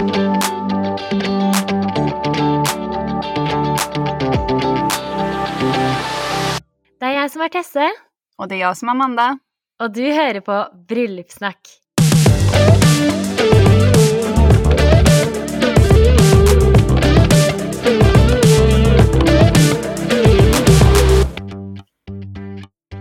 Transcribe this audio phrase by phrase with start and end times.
[0.00, 0.06] Det
[7.08, 7.90] er jeg som er Tesse,
[8.38, 9.38] Och det är jag som är Amanda.
[9.80, 11.68] og du hører på Bryllupssnakk.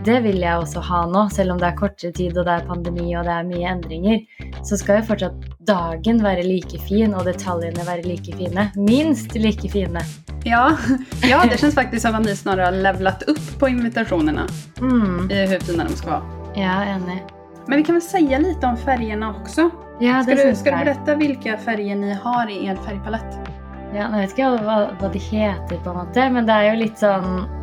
[0.09, 2.63] Det vil jeg også ha nå, selv om det er kortere tid og det er
[2.65, 4.23] pandemi og det er mye endringer.
[4.65, 8.63] Så skal jo fortsatt dagen være like fin og detaljene være like fine.
[8.75, 10.01] Minst like fine.
[10.47, 10.71] Ja,
[11.27, 14.47] ja, det känns faktiskt som att ni snarare har levlat upp på invitationerna
[14.81, 15.31] Mm.
[15.31, 16.23] i hur fina de ska vara.
[16.55, 17.23] Ja, enig.
[17.67, 19.69] Men vi kan väl säga lite om färgerna också?
[19.99, 23.37] Ja, Ska det du, ska du berätta vilka färger ni har i er färgpalett?
[23.95, 26.67] Ja, nå vet ikke jeg hva, hva de heter, på en måte, men det er
[26.69, 27.58] jo litt sånn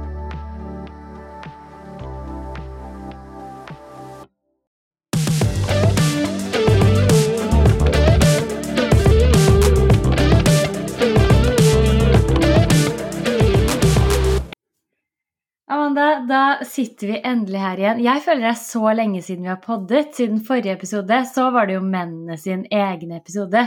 [16.29, 18.01] da sitter vi endelig her igjen.
[18.05, 20.15] Jeg føler det er så lenge siden vi har poddet.
[20.16, 23.66] Siden forrige episode så var det jo mennene sin egen episode.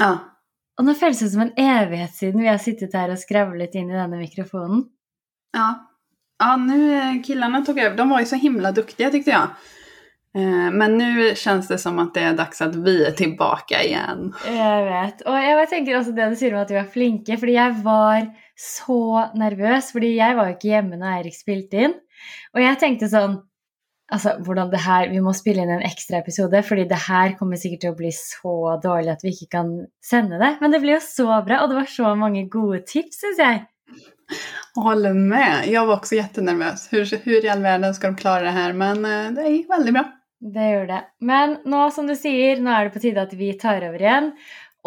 [0.00, 0.12] Ja.
[0.78, 3.90] Og nå føles det som en evighet siden vi har sittet her og skravlet inn
[3.92, 4.86] i denne mikrofonen.
[5.56, 5.70] Ja.
[6.42, 7.96] Ja, nu eh, killarna tog över.
[7.96, 9.48] De var ju så himla duktiga tyckte jag.
[10.34, 14.32] Eh, Men nu känns det som att det är dags att vi är tillbaka igen.
[14.46, 15.22] Jeg vet.
[15.26, 18.26] Jeg bare tenker også det du sier om at vi var flinke, fordi jeg var
[18.58, 21.96] så nervøs, fordi jeg var jo ikke hjemme når Eirik spilte inn.
[22.54, 23.40] Og jeg tenkte sånn
[24.12, 27.56] Altså, hvordan det her Vi må spille inn en ekstra episode, fordi det her kommer
[27.56, 29.70] sikkert til å bli så dårlig at vi ikke kan
[30.04, 30.50] sende det.
[30.60, 33.62] Men det ble jo så bra, og det var så mange gode tips, syns jeg.
[34.74, 35.68] Jag håller med.
[35.68, 36.92] Jag var också jättenervös.
[36.92, 38.72] Hur, hur i all världen ska de klara det här?
[38.72, 40.04] Men eh, det gick väldigt bra.
[40.40, 41.04] Det gjør det.
[41.20, 44.32] Men nå, som du sier, nå er det på tide at vi tar over igjen.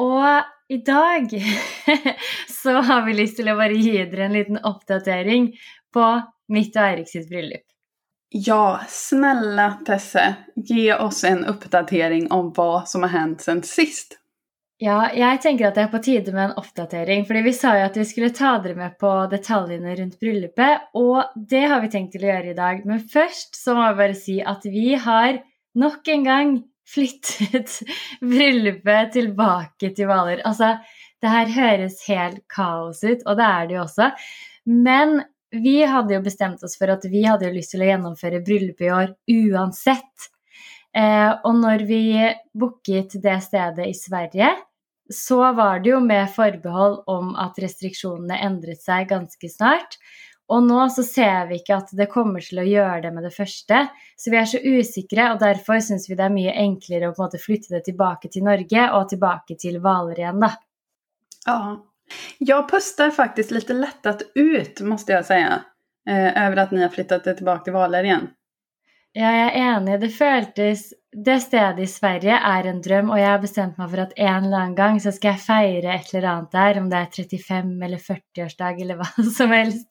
[0.01, 0.25] Og
[0.67, 1.29] i dag
[2.63, 5.51] så har vi lyst til å bare gi dere en liten oppdatering
[5.93, 6.09] på
[6.53, 7.63] mitt og Eirik sitt bryllup.
[8.35, 14.17] Ja, snälla Tesse, ge oss en uppdatering om vad som har hänt sen sist.
[14.81, 17.85] Ja, jeg tenker at det er på tide med en oppdatering, fordi vi sa jo
[17.87, 22.11] at vi skulle ta dere med på detaljene rundt bryllupet, og det har vi tenkt
[22.17, 22.81] til å gjøre i dag.
[22.89, 25.39] Men først så må jeg bare si at vi har
[25.79, 26.51] nok en gang
[26.89, 27.79] flyttet
[28.33, 30.43] bryllupet tilbake til Hvaler.
[30.45, 30.75] Altså,
[31.23, 34.11] det her høres helt kaos ut, og det er det jo også.
[34.65, 35.19] Men
[35.55, 38.87] vi hadde jo bestemt oss for at vi hadde jo lyst til å gjennomføre bryllupet
[38.87, 39.13] i år
[39.51, 40.29] uansett.
[40.95, 42.03] Eh, og når vi
[42.55, 44.53] booket det stedet i Sverige,
[45.11, 49.99] så var det jo med forbehold om at restriksjonene endret seg ganske snart.
[50.53, 53.33] Og nå så ser vi ikke at det kommer til å gjøre det med det
[53.33, 53.79] første.
[54.17, 57.23] Så vi er så usikre, og derfor syns vi det er mye enklere å på
[57.23, 60.51] en måte flytte det tilbake til Norge og tilbake til Hvaler igjen, da.
[61.45, 61.59] Ja.
[62.37, 65.61] Jag pustar faktiskt lite lättat ut, måste jag säga.
[66.09, 68.27] Eh, över att ni har flyttat det tillbaka till igen.
[69.15, 69.99] Ja, jeg er enig.
[70.01, 73.97] Det føltes det stedet i Sverige är en dröm och jag har bestämt mig för
[73.97, 76.95] att en eller annan gång så ska jag fira ett eller annat där, om det
[76.95, 79.87] är 35 eller 40-årsdag eller vad som helst.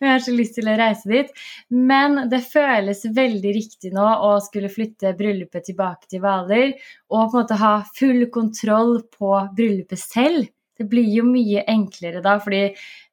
[0.00, 0.74] Men jeg har så lust til å
[1.08, 1.30] dit.
[1.70, 6.72] Men det känns väldigt riktigt nu att skulle flytta bröllopet tillbaka till Valer
[7.08, 10.44] och på ha full kontroll på bröllopet själv.
[10.78, 12.64] Det blir jo mye enklere da, fordi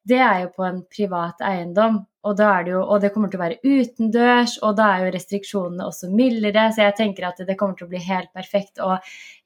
[0.08, 3.42] det er jo på en privat eiendom, og, det jo, og det kommer til å
[3.42, 7.74] være utendørs, og da er jo restriksjonene også mildere, så jeg tenker at det kommer
[7.78, 8.94] til å bli helt perfekt å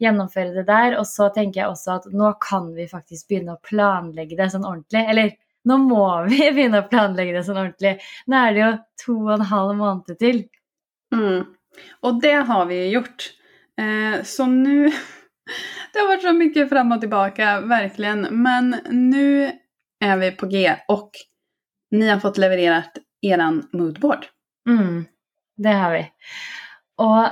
[0.03, 0.99] gjennomføre det der.
[1.01, 4.69] Og så tenker jeg også at nå kan vi faktisk begynne å planlegge det sånn
[4.69, 5.07] ordentlig.
[5.09, 5.33] Eller
[5.69, 7.97] nå må vi begynne å planlegge det sånn ordentlig.
[8.29, 8.71] Nå er det jo
[9.07, 10.45] to og en halv måned til.
[11.15, 11.47] Mm.
[12.01, 13.31] Och det har vi ju gjort.
[13.81, 14.93] Eh, så nu...
[15.93, 18.21] Det har varit så mycket fram och tillbaka, verkligen.
[18.31, 19.53] Men nu
[20.01, 21.11] är vi på G och
[21.91, 24.27] ni har fått levererat eran moodboard.
[24.69, 25.05] Mm,
[25.57, 26.13] det har vi.
[26.99, 27.29] Og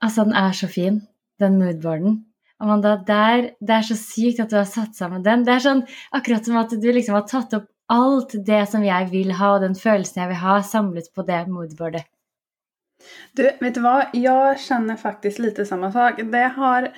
[0.00, 1.00] altså, den er så fin,
[1.40, 2.24] den moodboarden.
[2.60, 5.44] Amanda, er, det er så sykt at du har satt sammen den.
[5.44, 5.82] Det er sånn
[6.16, 9.60] akkurat som at du liksom har tatt opp alt det som jeg vil ha, och
[9.62, 12.06] den følelsen jeg vil ha, samlet på det moodboardet.
[13.36, 14.06] Du, vet du vad?
[14.12, 16.20] Jag känner faktiskt lite samma sak.
[16.32, 16.92] Det har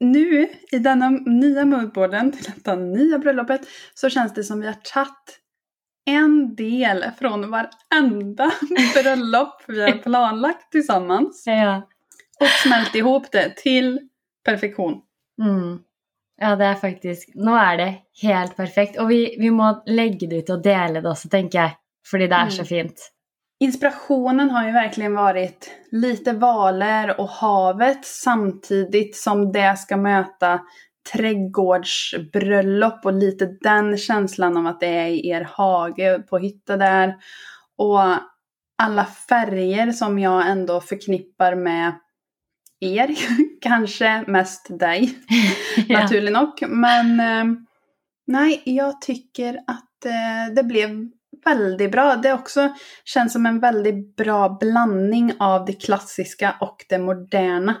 [0.00, 3.60] nu i denna nya moodboarden till detta nya bröllopet
[3.94, 5.38] så känns det som vi har tagit
[6.06, 8.50] en del från varenda
[8.94, 11.76] bröllop vi har planlagt tillsammans Ja.
[12.40, 13.98] och smält ihop det till
[14.44, 15.00] perfektion.
[15.42, 15.78] Mm.
[16.40, 18.96] Ja, det er faktisk Nå er det helt perfekt.
[18.98, 21.74] Og vi, vi må legge det ut og dele det også, tenker jeg.
[22.10, 22.66] Fordi det er så Mm.
[22.66, 23.00] fint.
[23.60, 30.60] Inspirationen har ju verkligen varit lite valer och havet samtidigt som det ska möta
[31.12, 37.16] trädgårdsbröllop och lite den känslan om att det är i er hage på hytta där.
[37.78, 38.00] Och
[38.82, 41.92] alla färger som jag ändå förknippar med
[42.80, 43.14] er,
[43.60, 45.18] kanske mest dig,
[45.88, 46.00] ja.
[46.00, 46.62] naturligt nog.
[46.68, 47.44] Men eh,
[48.26, 51.10] nej, jag tycker att eh, det blev
[51.44, 52.16] väldigt bra.
[52.16, 57.74] Det också känns som en väldigt bra blandning av det klassiska och det moderna.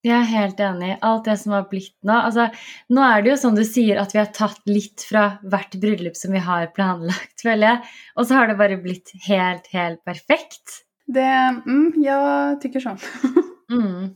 [0.00, 0.94] Jeg er helt enig.
[1.04, 2.46] Alt det som har blitt nå altså,
[2.88, 6.16] Nå er det jo som du sier, at vi har tatt litt fra hvert bryllup
[6.16, 7.82] som vi har planlagt, jeg.
[8.16, 10.80] Og så har det bare blitt helt, helt perfekt.
[11.04, 11.28] Det
[11.66, 13.00] mm, Jeg tykker sånn.
[13.70, 14.06] mm.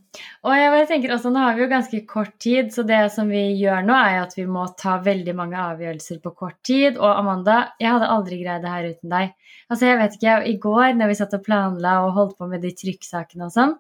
[0.44, 3.30] Og jeg tenker også, alltså, Nå har vi jo ganske kort tid, så det som
[3.30, 6.98] vi gjør nå, er at vi må ta veldig mange avgjørelser på kort tid.
[6.98, 9.32] Og Amanda, jeg hadde aldri greid det her uten deg.
[9.70, 12.64] Altså, jeg vet ikke, I går når vi satt og planla og holdt på med
[12.66, 13.76] de trykksakene og sånn,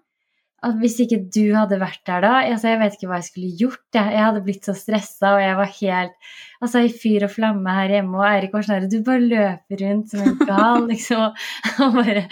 [0.64, 3.52] at hvis ikke du hadde vært der da altså Jeg vet ikke hva jeg skulle
[3.60, 3.84] gjort.
[3.96, 6.32] Jeg, jeg hadde blitt så stressa, og jeg var helt
[6.64, 8.16] altså i fyr og flamme her hjemme.
[8.18, 11.38] Og Eirik var sånn Du bare løper rundt som en gal, liksom.
[11.84, 12.26] Og bare,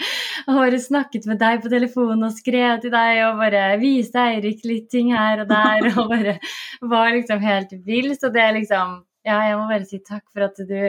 [0.47, 4.65] og bare snakket med deg på telefonen og skrev til deg og bare viste Eirik
[4.67, 5.89] litt ting her og der.
[5.93, 6.37] Og bare
[6.81, 8.13] var liksom helt vill.
[8.17, 10.79] Så det er liksom ja, jeg må bare si takk for at du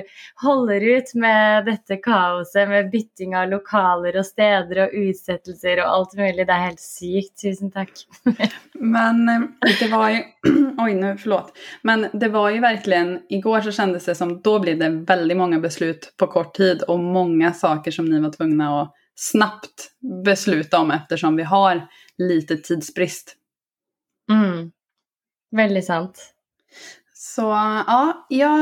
[0.42, 6.16] holder ut med dette kaoset med bytting av lokaler og steder og utsettelser og alt
[6.18, 6.42] mulig.
[6.42, 7.34] Det er helt sykt.
[7.44, 7.92] Tusen takk.
[8.96, 9.46] Men eh,
[9.78, 10.22] det var ju,
[10.78, 11.52] oj nu, förlåt.
[11.82, 15.58] Men det var ju verkligen, igår så kändes det som, då blev det väldigt många
[15.58, 19.90] beslut på kort tid och många saker som ni var tvungna att snabbt
[20.24, 21.88] besluta om eftersom vi har
[22.18, 23.36] lite tidsbrist.
[24.30, 24.72] Mm.
[25.50, 26.33] Väldigt sant.
[27.26, 28.56] Så ja, ja,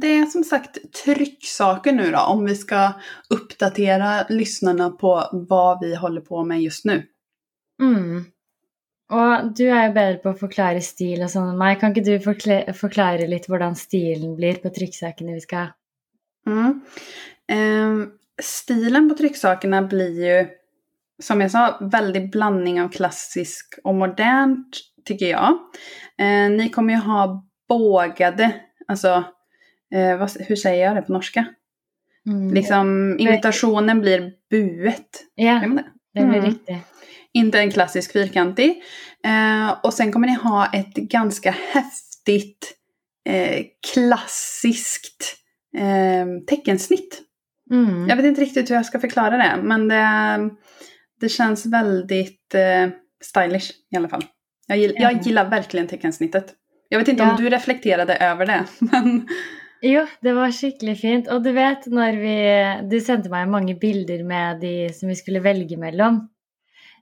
[0.00, 2.92] det är som sagt trycksaker nu då, om vi ska
[3.30, 7.06] uppdatera lyssnarna på vad vi håller på med just nu.
[7.82, 8.24] Mm.
[9.10, 11.80] Och du är ju bättre på att förklara stil och sånt än mig.
[11.80, 12.20] Kan inte du
[12.74, 15.66] förklara lite hur stilen blir på trycksakerna vi ska?
[16.46, 16.80] Mm.
[17.48, 18.08] Eh,
[18.42, 20.48] stilen på trycksakerna blir ju,
[21.22, 25.58] som jag sa, väldigt blandning av klassisk och modernt, tycker jag.
[26.18, 28.54] Eh, ni kommer ju ha bågade,
[28.88, 29.24] alltså
[29.94, 31.46] eh, vad, hur säger jag det på norska?
[32.26, 32.54] Mm.
[32.54, 35.24] Liksom imitationen blir buet.
[35.34, 35.84] Ja, det?
[36.14, 36.50] det blir mm.
[36.50, 36.76] riktigt.
[37.32, 38.82] Inte en klassisk fyrkantig.
[39.24, 42.74] Eh, och sen kommer ni ha ett ganska häftigt
[43.28, 45.36] eh, klassiskt
[45.76, 47.22] eh, teckensnitt.
[47.70, 48.08] Mm.
[48.08, 50.50] Jag vet inte riktigt hur jag ska förklara det, men det,
[51.20, 52.88] det känns väldigt eh,
[53.24, 54.24] stylish i alla fall.
[54.66, 56.54] Jag gillar, jag gillar verkligen teckensnittet.
[56.94, 57.30] Jag vet inte ja.
[57.30, 59.28] om du reflekterade över det, men...
[59.80, 61.28] Jo, det var skikkelig fint.
[61.28, 65.40] Och du vet när vi Du sendte meg mange bilder med de som vi skulle
[65.40, 66.28] välja mellan.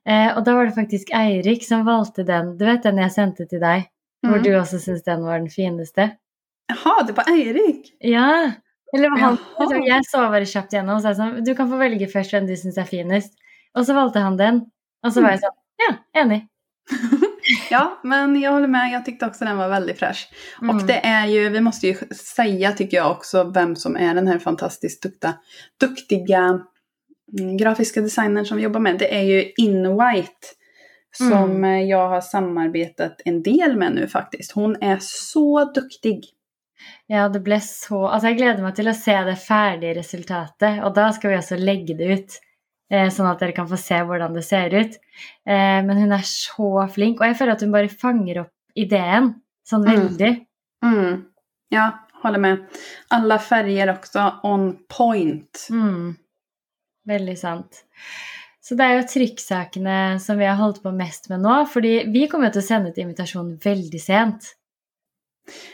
[0.08, 2.56] Eh, og da var det faktiskt Eirik som valde den.
[2.58, 3.84] Du vet den jag sendte till dig?
[4.24, 4.32] Mm.
[4.32, 6.10] Hvor du också syntes den var den finaste.
[6.68, 7.92] Jaha, det var Eirik?
[7.98, 8.50] Ja.
[8.96, 9.84] Eller var han Jaha.
[9.86, 12.56] Jeg så bare kjapt gjennom och sa sånn Du kan få välja först den du
[12.56, 13.34] syns är finast.
[13.74, 14.64] Och så valde han den.
[15.06, 16.46] Och så var jag så Ja, enig.
[17.70, 18.92] ja, men jag håller med.
[18.92, 20.28] Jag tyckte också den var väldigt fräsch.
[20.62, 20.76] Mm.
[20.76, 21.94] Och det är ju, vi måste ju
[22.36, 25.34] säga tycker jag också vem som är den här fantastiskt duktiga,
[25.80, 26.60] duktiga
[27.38, 28.98] mm, grafiska designern som vi jobbar med.
[28.98, 30.46] Det är ju InWhite.
[31.14, 31.88] Som mm.
[31.88, 34.52] jag har samarbetat en del med nu faktiskt.
[34.52, 36.24] Hon är så duktig.
[37.06, 40.94] Ja, det blev så Alltså jag gläder mig till att se det färdiga resultatet och
[40.94, 42.51] då ska vi alltså lägga det ut Eh,
[43.12, 44.98] sånn at dere kan få se hvordan det ser ut.
[45.48, 49.34] Eh, men hun er så flink, og jeg føler at hun bare fanger opp ideen
[49.68, 49.92] sånn mm.
[49.92, 50.32] veldig.
[50.84, 50.98] Mm.
[50.98, 51.22] Mm.
[51.72, 51.86] Ja,
[52.22, 52.80] håller med.
[53.08, 55.66] Alla färger också on point.
[55.70, 56.14] Mm.
[57.08, 57.84] Veldig sant.
[58.62, 61.64] Så det er jo trykksakene som vi har holdt på mest med nå.
[61.66, 64.52] fordi vi kommer til å sende ut invitasjon veldig sent.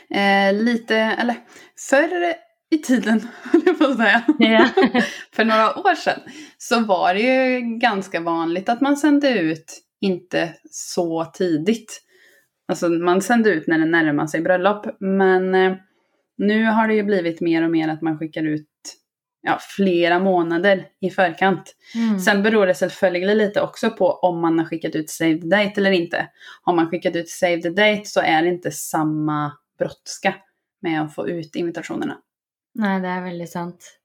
[0.09, 1.43] Eh, lite, eller
[1.89, 2.33] förr
[2.69, 4.23] i tiden, höll jag på att säga.
[4.39, 4.69] Yeah.
[5.31, 6.19] För några år sedan
[6.57, 12.01] så var det ju ganska vanligt att man sände ut inte så tidigt.
[12.67, 14.85] Alltså man sände ut när det närmar sig bröllop.
[14.99, 15.75] Men eh,
[16.37, 18.67] nu har det ju blivit mer och mer att man skickar ut
[19.41, 21.75] ja, flera månader i förkant.
[21.95, 22.19] Mm.
[22.19, 25.73] Sen beror det självföljande lite också på om man har skickat ut save the date
[25.77, 26.27] eller inte.
[26.61, 30.35] Har man skickat ut save the date så är det inte samma brådska
[30.81, 32.17] med att få ut invitationerna.
[32.79, 33.99] Nej, det är väldigt sant.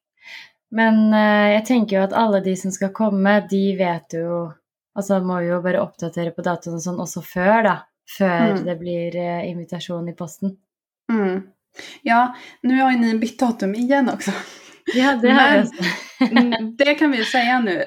[0.71, 4.50] Men eh, jag tänker ju att alla de som ska komma, de vet ju
[4.95, 7.76] Alltså må ju bara uppdatera på datorn och sånt också för då.
[8.19, 8.64] För mm.
[8.64, 10.57] det blir eh, invitation i posten.
[11.12, 11.43] Mm.
[12.02, 14.31] Ja, nu har ju ni bytt datum igen också.
[14.95, 15.66] Ja, det har
[16.31, 17.85] mm, det kan vi ju säga nu.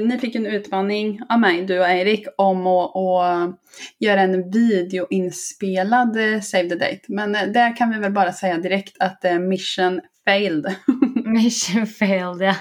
[0.00, 3.60] Ni fick en utmaning av mig, du och Erik, om att, att
[3.98, 7.00] göra en videoinspelad eh, Save the Date.
[7.08, 10.68] Men eh, det kan vi väl bara säga direkt att eh, mission failed.
[11.34, 12.56] Mission failed, ja.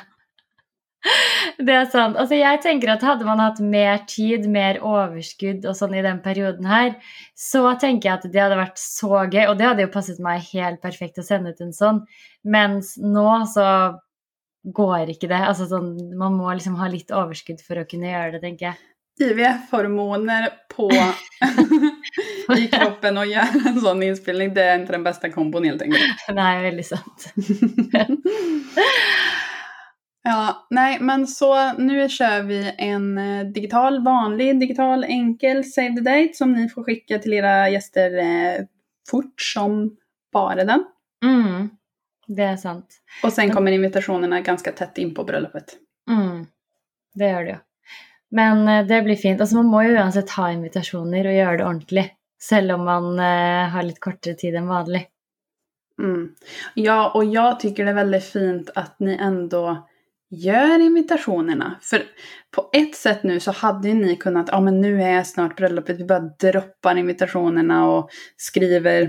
[1.60, 2.16] Det er sant.
[2.16, 6.22] Altså, jeg tenker at Hadde man hatt mer tid, mer overskudd og sånn i den
[6.24, 6.94] perioden her,
[7.36, 9.44] så tenker jeg at det hadde vært så gøy.
[9.50, 12.02] Og det hadde jo passet meg helt perfekt å sende ut en sånn.
[12.48, 13.68] Mens nå så
[14.64, 15.44] går ikke det.
[15.44, 18.90] Altså sånn, Man må liksom ha litt overskudd for å kunne gjøre det, tenker jeg.
[19.22, 20.88] IVF-hormoner på
[22.58, 26.04] i kroppen och göra en sån inspelning, det är inte den bästa kombon helt enkelt.
[26.34, 27.34] Nej, väldigt sant.
[30.26, 36.02] Ja, nej men så nu kör vi en eh, digital, vanlig, digital, enkel Save the
[36.02, 38.66] Date som ni får skicka till era gäster eh,
[39.10, 39.98] fort som
[40.34, 40.84] bara den.
[41.24, 41.70] Mm,
[42.28, 42.88] det är sant.
[43.24, 45.66] Och sen kommer invitationerna ganska tätt in på bröllopet.
[46.10, 46.46] Mm,
[47.14, 47.60] det gör det.
[48.32, 49.42] Men eh, det blir fint.
[49.42, 52.12] Alltså man må ju uansett ha invitationer och göra det ordentligt.
[52.52, 55.10] Även om man eh, har lite kortare tid än vanligt.
[56.00, 56.36] Mm.
[56.74, 59.88] Ja, och jag tycker det är väldigt fint att ni ändå
[60.30, 61.80] gör invitationerna.
[61.82, 62.04] För
[62.52, 66.06] på ett sätt nu så hade ni kunnat, ja men nu är snart bröllopet, vi
[66.06, 69.02] bara droppar invitationerna och skriver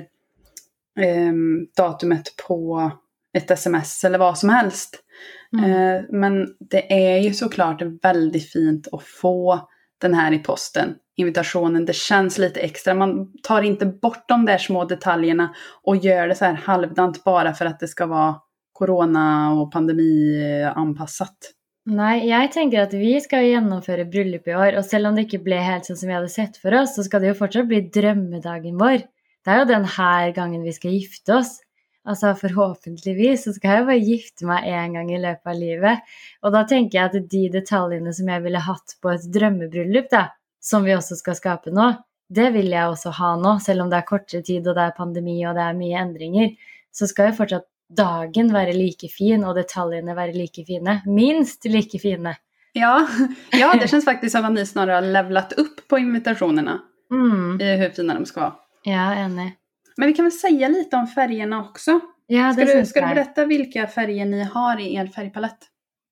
[1.00, 1.32] eh,
[1.76, 2.90] datumet på
[3.34, 5.04] ett sms eller vad som helst.
[5.52, 5.70] Mm.
[5.70, 9.68] Eh, men det är ju såklart väldigt fint att få
[10.04, 10.94] den här i posten.
[11.16, 12.94] Invitationen, det känns lite extra.
[12.94, 17.54] Man tar inte bort de där små detaljerna och gör det så här halvdant bara
[17.54, 18.36] för att det ska vara
[18.72, 21.28] corona och pandemianpassat?
[21.28, 25.20] Eh, Nej, jag tänker att vi ska genomföra bröllop i år och även om det
[25.20, 27.80] inte blev helt som vi hade sett för oss så ska det ju fortsatt bli
[27.80, 29.00] drömmedagen vår.
[29.44, 31.60] Det är ju den här gången vi ska gifta oss.
[32.04, 35.98] Alltså förhoppningsvis så ska jag bara gifta mig en gång i löpet av livet.
[36.40, 40.24] Och då tänker jag att de detaljerna som jag ville haft på ett drömmebröllop då,
[40.60, 41.94] som vi också ska skapa nu,
[42.28, 44.90] det vill jag också ha nu, även om det är kortare tid och det är
[44.90, 46.50] pandemi och det är mycket ändringar,
[46.90, 47.64] så ska jag fortsatt
[47.96, 51.00] dagen være like fin och detaljerna vara lika fina.
[51.06, 52.36] Minst lika fina.
[52.72, 53.08] Ja,
[53.52, 56.80] ja det känns faktiskt som att ni snarare har levlat upp på invitationerna.
[57.10, 57.60] Mm.
[57.60, 58.54] I hur fina de ska vara.
[58.82, 59.52] Ja, enig.
[59.96, 62.00] Men vi kan väl säga lite om färgerna också.
[62.26, 65.58] Ja, det ska du, ska du berätta vilka färger ni har i er färgpalett?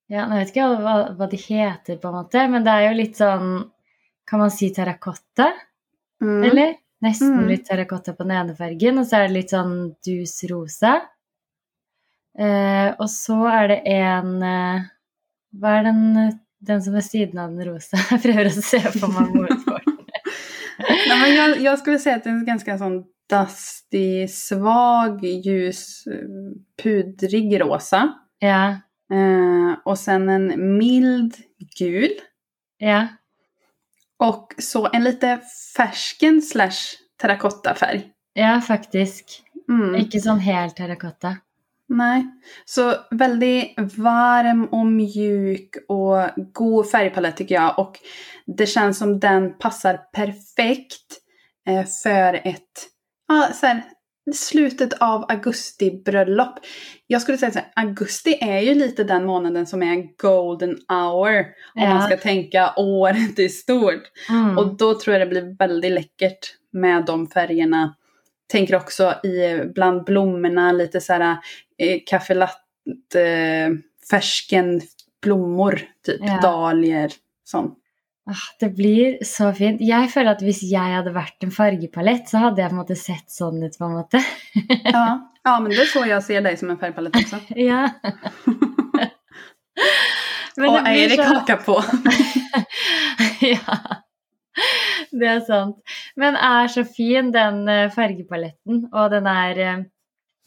[0.06, 2.94] Ja, jag vet inte vad, vad det heter på något sätt, men det är ju
[2.94, 3.70] lite sån,
[4.30, 5.52] kan man säga terrakotta?
[6.22, 6.50] Mm.
[6.50, 6.74] Eller?
[7.00, 7.48] Nästan mm.
[7.48, 11.02] lite terrakotta på den ena färgen och så är det lite sån dusrosa.
[12.38, 14.80] Eh, och så är det en eh,
[15.50, 16.16] Vad är den,
[16.58, 17.96] den som är sidan av den rosa?
[18.10, 19.80] Jag försöker se på marmortårtan.
[21.08, 26.04] Nej, men jag, jag skulle säga att den är ganska sån dusty, svag, ljus,
[26.82, 28.12] pudrig rosa.
[28.38, 28.68] Ja.
[29.12, 31.34] Eh, och sen en mild
[31.78, 32.12] gul.
[32.78, 33.06] Ja.
[34.16, 35.40] Och så en lite
[35.76, 38.08] färsken slash terrakottafärg.
[38.32, 39.42] Ja, faktiskt.
[39.68, 39.94] Mm.
[39.94, 41.36] Inte sån helt terrakotta.
[41.88, 42.26] Nej,
[42.64, 47.78] så väldigt varm och mjuk och god färgpalett tycker jag.
[47.78, 47.98] Och
[48.46, 51.20] det känns som den passar perfekt
[51.66, 52.91] eh, för ett
[53.36, 53.82] ja, så här,
[54.34, 56.58] slutet av augusti-bröllop.
[57.06, 61.38] Jag skulle säga att augusti är ju lite den månaden som är golden hour.
[61.74, 61.94] Om ja.
[61.94, 64.02] man ska tänka året i stort.
[64.28, 64.58] Mm.
[64.58, 67.94] Och då tror jag det blir väldigt läckert med de färgerna
[68.52, 71.36] tänker också i bland blommorna lite så här
[71.78, 73.70] eh, kaffelatte, eh,
[74.10, 74.80] färsken
[75.22, 76.40] blommor, typ ja.
[76.42, 77.10] dahlior,
[77.44, 77.78] sånt.
[78.26, 79.76] Ah, det blir så fint.
[79.80, 83.30] Jag känner att om jag hade varit en färgpalett så hade jag på något sett
[83.30, 84.14] sån ut på något
[84.84, 85.32] ja.
[85.42, 87.36] ja, men det är så jag ser dig som en färgpalett också.
[87.48, 87.90] ja.
[90.56, 91.22] och Erik så...
[91.22, 91.82] hakar på.
[93.46, 93.78] ja.
[95.10, 95.76] Det är sant.
[96.14, 99.84] Men är så fin den eh, färgpaletten och den är eh,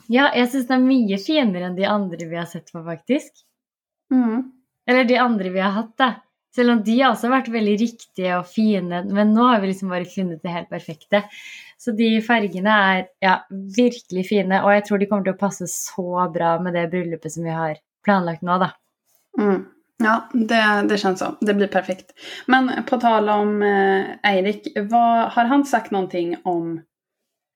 [0.08, 3.46] Ja, jag syns den är mycket finare än de andra vi har sett på faktiskt.
[4.12, 4.51] Mm.
[4.88, 6.13] Eller de andra vi har haft det.
[6.58, 9.90] Även om de har också varit väldigt riktiga och fina, men nu har vi liksom
[9.90, 11.24] bara funnit det helt perfekta.
[11.78, 13.48] Så de färgerna är ja,
[13.78, 17.44] verkligen fina och jag tror de kommer att passa så bra med det bröllopet som
[17.44, 18.52] vi har planlagt nu.
[18.52, 18.70] Då.
[19.44, 19.66] Mm.
[19.98, 21.36] Ja, det, det känns så.
[21.42, 22.12] Det blir perfekt.
[22.46, 26.82] Men på tal om eh, Eirik, vad, har han sagt någonting om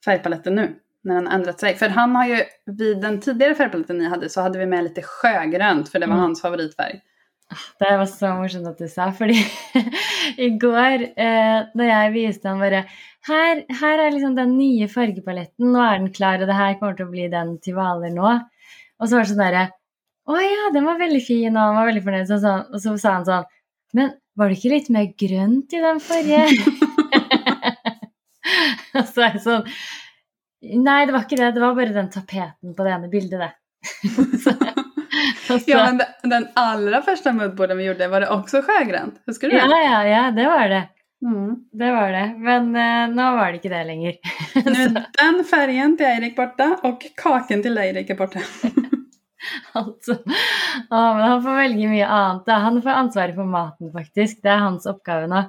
[0.05, 0.75] färgpaletten nu?
[1.03, 1.75] När den ändrat sig?
[1.75, 5.01] För han har ju, vid den tidigare färgpaletten ni hade så hade vi med lite
[5.01, 6.23] sjögrönt för det var mm.
[6.23, 7.01] hans favoritfärg.
[7.79, 9.27] Det var så morsomt att du sa, för
[10.37, 12.83] igår eh, när jag visade honom bara
[13.21, 17.01] här, här är liksom den nya färgpaletten, nu är den klar och det här kommer
[17.01, 18.39] att bli den till valer nu.
[18.99, 19.67] Och så var det sån
[20.29, 22.27] Åh Å ja, den var veldig fin, og han var veldig fornøyd.
[22.29, 23.47] Så, så, og så sa han sånn
[23.97, 26.43] Men var det ikke litt mer grønt i den forrige?
[28.99, 29.65] og så er jeg sånn
[30.85, 31.53] Nei, det var ikke det.
[31.55, 33.51] Det var bare den tapeten på det ene bildet, det.
[34.43, 34.53] så,
[35.49, 39.21] og så, Ja, men den, den allra första moodboarden vi gjorde, var det också sjögrönt?
[39.25, 39.61] Huskar du det?
[39.61, 40.83] ja, ja, ja, det var det.
[41.25, 41.55] Mm.
[41.71, 42.35] Det var det.
[42.37, 44.15] Men eh, nå var det ikke det lenger.
[44.65, 48.39] Nu är den färgen till Eirik borta och kaken till Eirik är borta.
[49.73, 50.13] Altså,
[50.91, 52.45] å, men han får mye annet.
[52.45, 52.57] Da.
[52.65, 54.41] Han får ansvaret for maten, faktisk.
[54.43, 55.43] Det er hans oppgave nå.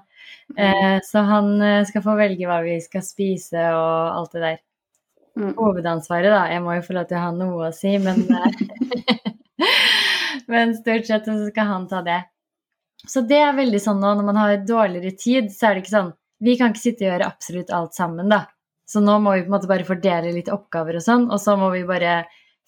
[0.57, 4.61] Eh, så han eh, skal få velge hva vi skal spise og alt det der.
[5.41, 5.53] Mm.
[5.59, 6.45] Hovedansvaret, da.
[6.53, 9.30] Jeg må jo få å ha noe å si, men eh,
[10.51, 12.25] men stort sett så ska han ta det.
[13.07, 15.95] Så det är väldigt sånn nå, når man har dårligere tid, så är det ikke
[15.95, 18.47] sånn Vi kan inte sitta och göra absolut allt sammen, da.
[18.87, 21.57] Så nu måste vi på en måte bare fordele litt oppgaver og sånn, og så
[21.61, 22.15] måste vi bara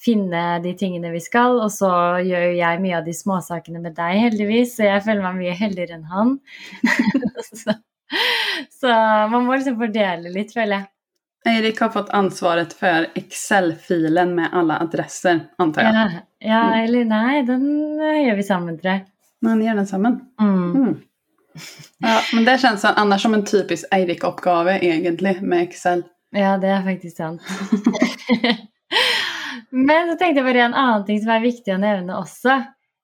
[0.04, 1.88] finne de tingene vi skal, och så
[2.20, 5.56] gör jo jeg mye av de småsakene med dig, heldigvis, så jag føler meg mye
[5.56, 6.36] heldigere enn han.
[7.62, 7.74] så,
[8.70, 8.92] så
[9.32, 10.88] man måste liksom fordele litt, føler jeg.
[11.44, 15.94] Eirik har fått ansvaret för Excel-filen med alla adresser, antar jag.
[15.94, 17.64] Ja, ja eller nei, den
[17.98, 19.06] gjør vi sammen, tror jeg.
[19.40, 20.20] Men ni gör den samman?
[20.40, 20.70] Mm.
[20.76, 21.00] Mm.
[21.98, 26.04] Ja, men det känns annars som en typisk Eirik-uppgave egentligen med Excel.
[26.30, 27.42] Ja, det er faktisk sant.
[29.72, 32.58] Men så tenkte jeg bare en annen ting som er viktig å nevne også.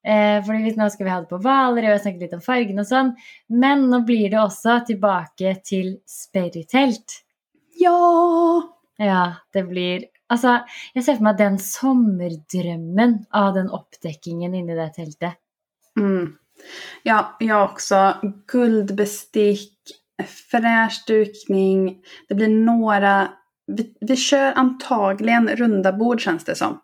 [0.05, 2.43] Eh, fordi hvis Nå skal vi ha det på Hvaler, og jeg snakket litt om
[2.45, 3.09] fargen og sånn.
[3.49, 7.19] Men nå blir det også tilbake til sperrytelt.
[7.79, 8.61] Ja!
[8.99, 9.21] Ja,
[9.53, 10.59] det blir Altså,
[10.93, 15.39] jeg ser for meg den sommerdrømmen av den oppdekkingen inni det teltet.
[15.97, 16.35] Mm.
[17.07, 18.13] Ja, jag också.
[18.47, 19.73] Guldbestick,
[20.51, 22.03] fräsch dukning.
[22.27, 23.31] Det blir några...
[23.67, 26.79] Vi, vi kör antagligen runda bord känns det som.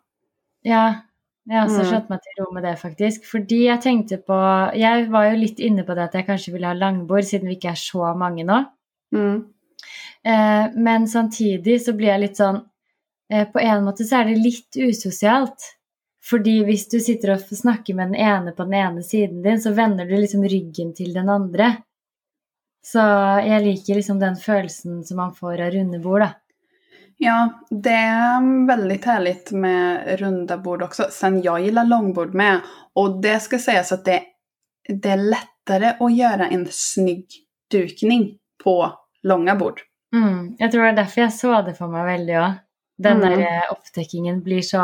[0.62, 0.94] Ja,
[1.46, 1.88] jeg har også Mm.
[1.90, 3.26] slått meg til ro med det, faktisk.
[3.30, 4.36] Fordi jeg tenkte på
[4.74, 7.54] Jeg var jo litt inne på det at jeg kanskje ville ha langbord, siden vi
[7.54, 8.64] ikke er så mange nå.
[9.14, 9.44] Mm.
[10.26, 12.56] Eh, men samtidig så blir jeg litt sånn
[13.30, 15.72] eh, På en måte så er det litt usosialt.
[16.26, 19.70] Fordi hvis du sitter og snakker med den ene på den ene siden din, så
[19.76, 21.76] vender du liksom ryggen til den andre.
[22.82, 23.02] Så
[23.46, 26.32] jeg liker liksom den følelsen som man får av runde bord, da.
[27.18, 31.06] Ja, det är väldigt härligt med runda bord också.
[31.10, 32.60] Sen jag gillar långbord med.
[32.92, 34.22] Och det ska sägas att det,
[34.88, 37.26] det är lättare att göra en snygg
[37.70, 39.80] dukning på långa bord.
[40.16, 42.54] Mm, jeg tror det er derfor jeg så det for meg veldig òg.
[43.04, 43.24] Den Mm.
[43.28, 44.82] der eh, oppdekkingen blir så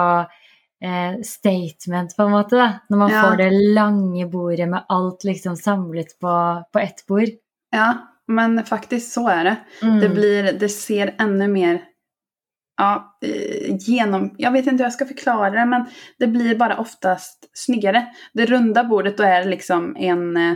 [0.85, 2.67] eh, statement, på en måte, da.
[2.91, 3.23] Når man Ja.
[3.23, 7.29] får det lange bordet med alt liksom samlet på, på ett bord.
[7.71, 7.95] Ja,
[8.29, 9.57] men faktiskt så är det.
[9.83, 10.01] Mm.
[10.01, 11.83] Det, blir, det ser ännu mer
[12.79, 14.35] ja, eh, genom...
[14.39, 15.85] Jag vet inte hur jag ska förklara det, men
[16.19, 18.07] det blir bara oftast snyggare.
[18.33, 20.37] Det runda bordet, då är det liksom en...
[20.37, 20.55] eh,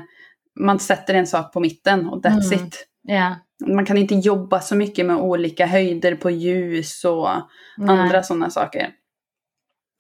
[0.60, 2.66] Man sätter en sak på mitten och that's Mm.
[2.66, 2.86] it.
[3.02, 3.34] Ja.
[3.66, 7.28] Man kan inte jobba så mycket med olika höjder på ljus och
[7.76, 7.98] Nei.
[7.98, 8.90] andra sådana saker.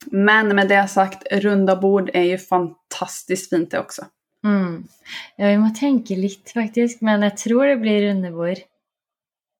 [0.06, 4.04] Men med det sagt, runda bord är ju fantastiskt fint det också.
[4.44, 4.84] Mm.
[5.36, 7.00] Ja, vi må tenke litt, faktisk.
[7.00, 8.58] Men jeg tror det blir runde bord.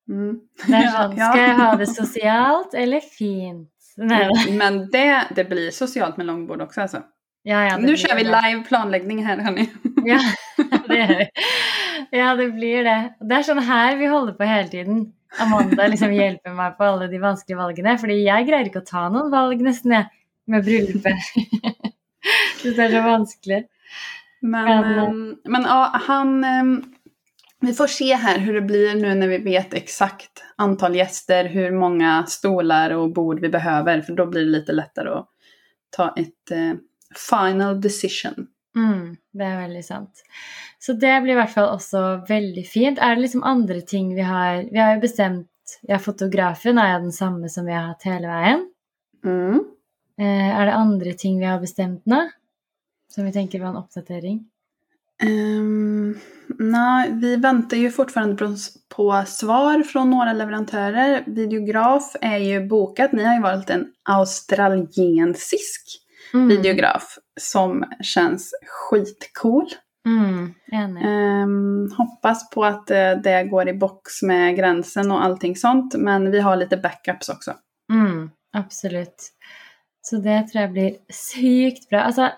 [0.09, 0.41] Mm.
[0.69, 1.31] Ja, sånn, ja.
[1.33, 3.73] Skal jeg ha det sosialt eller fint?
[3.97, 7.03] Nei, Men det, det blir socialt med långbord också alltså.
[7.43, 9.71] ja, ja, nu kör vi live planläggning här hörni.
[10.05, 10.21] Ja,
[10.89, 11.27] det vi.
[12.13, 12.97] Ja, det blir det.
[13.21, 15.13] Det er sånn her vi holder på hele tiden.
[15.43, 19.09] Amanda liksom hjelper meg på alle de vanskelige valgene, fordi jeg greier ikke å ta
[19.13, 20.07] noen valg nesten, jeg,
[20.47, 21.33] med bryllupet.
[22.63, 23.63] det er så vanskelig.
[24.41, 26.37] Men, Men- ehm, men ja, han...
[26.45, 26.77] ehm,
[27.61, 31.71] vi får se här hur det blir nu när vi vet exakt antal gäster, hur
[31.71, 34.01] många stolar och bord vi behöver.
[34.01, 35.29] För då blir det lite lättare att
[35.97, 36.73] ta ett eh,
[37.31, 38.47] final decision.
[38.77, 40.23] Mm, det er veldig sant.
[40.79, 42.99] Så det blir i hvert fall også veldig fint.
[43.01, 45.49] Er det liksom andre ting vi har Vi har jo bestemt
[45.89, 48.61] Ja, fotografen er jo den samme som vi har hatt hele veien.
[49.27, 49.65] Mm.
[50.21, 52.21] Eh, er det andre ting vi har bestemt nå?
[53.11, 54.45] Som vi tenker var en oppdatering?
[55.23, 56.19] Ehm,
[56.59, 58.57] nej, vi väntar ju fortfarande på,
[58.89, 61.25] på svar från några leverantörer.
[61.27, 63.13] Videograf är ju bokat.
[63.13, 66.49] Ni har ju valt en australiensisk Mm.
[66.49, 69.67] videograf som känns skitcool.
[70.07, 70.55] Mm.
[70.97, 75.95] Ehm, hoppas på att eh, det går i box med gränsen och allting sånt.
[75.99, 77.55] Men vi har lite backups också.
[77.93, 79.31] Mm, absolutt.
[80.07, 82.05] Så det tror jeg blir sykt bra.
[82.07, 82.29] Altså,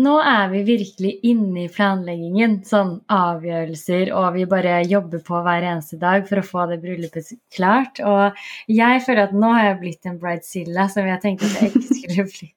[0.00, 5.66] nå er vi virkelig inne i planleggingen, sånn avgjørelser, og vi bare jobber på hver
[5.68, 8.00] eneste dag for å få det bryllupet klart.
[8.00, 8.40] Og
[8.72, 11.98] jeg føler at nå har jeg blitt en bridezilla som jeg tenkte at jeg ikke
[12.00, 12.50] skulle bli.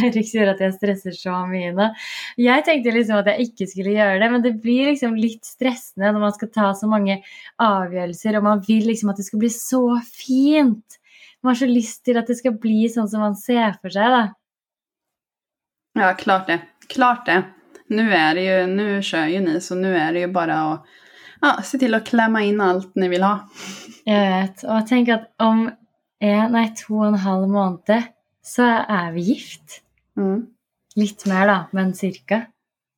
[0.00, 1.90] Erik sier at jeg stresser så mye nå.
[2.42, 6.10] Jeg tenkte liksom at jeg ikke skulle gjøre det, men det blir liksom litt stressende
[6.10, 7.20] når man skal ta så mange
[7.62, 10.98] avgjørelser, og man vil liksom at det skal bli så fint.
[11.42, 14.04] Man har så lyst till att det ska bli sånn som man ser för sig.
[14.04, 14.32] Då.
[15.92, 16.60] Ja, klart det.
[16.88, 17.42] Klart det.
[17.86, 20.86] Nu är det ju, nu kör ju ni så nu är det ju bara att
[21.40, 23.48] ja, se till att klämma in allt ni vill ha.
[24.04, 24.62] Jag vet.
[24.62, 25.70] Och tänk att om
[26.18, 28.02] en, nej, två och en halv månad
[28.42, 29.82] så är vi gift.
[30.16, 30.46] Mm.
[30.94, 32.46] Lite mer då, men cirka.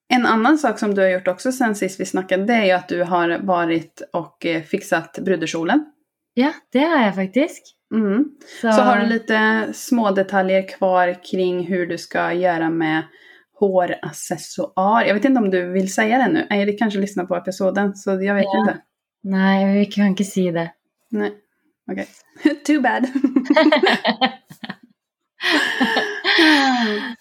[0.09, 2.70] En annan sak som du har gjort också sen sist vi snackade, det är ju
[2.70, 5.85] att du har varit och eh, fixat bruderkjolen.
[6.35, 7.76] Ja, det har jag faktiskt.
[7.92, 8.24] Mm.
[8.61, 8.72] Så...
[8.72, 13.02] så har du lite små detaljer kvar kring hur du ska göra med
[13.62, 15.05] håraccessoar.
[15.05, 16.46] Jag vet inte om du vill säga det nu.
[16.50, 18.61] Erik kanske lyssnar på episoden, så jag vet ja.
[18.61, 18.78] inte.
[19.22, 20.72] Nej, vi kan inte säga det.
[21.09, 21.33] Nej,
[21.90, 22.07] okej.
[22.40, 22.55] Okay.
[22.66, 23.07] Too bad.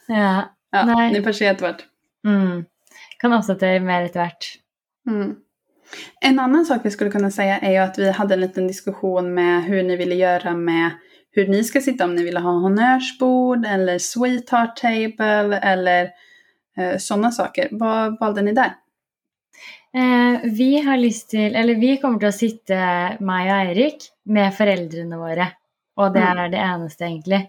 [0.08, 0.56] ja.
[0.72, 1.12] ja Nej.
[1.14, 1.86] Ni får se etter hvert.
[2.28, 2.66] Mm.
[3.20, 4.46] Kan oppdatere mer etter hvert.
[5.10, 5.36] Mm.
[6.22, 9.34] En annan sak vi skulle kunna säga är ju att vi hade en liten diskussion
[9.34, 10.92] med hur ni ville göra med
[11.32, 16.10] hur ni ska sitta, om ni ville ha honnörsbord eller sweetheart table eller
[16.78, 17.68] eh, sådana saker.
[17.72, 18.74] Vad valde ni där?
[19.94, 22.76] Eh, vi har lust till, eller vi kommer att sitta,
[23.20, 25.48] mig och Erik, med föräldrarna våra.
[25.96, 26.38] Och det mm.
[26.38, 27.42] är det enaste egentligen.